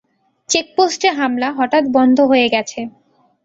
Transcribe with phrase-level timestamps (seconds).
[0.49, 2.79] চেকপোস্টে হামলা হঠাৎ বন্ধ হয়ে গেছে।